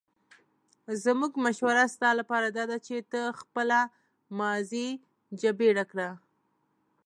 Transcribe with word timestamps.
زموږ 1.03 1.33
مشوره 1.45 1.85
ستا 1.93 2.09
لپاره 2.19 2.47
داده 2.57 2.77
چې 2.87 2.95
ته 3.11 3.21
خپله 3.39 3.79
ماضي 4.39 4.87
جبیره 5.41 5.83
کړه. 5.91 6.09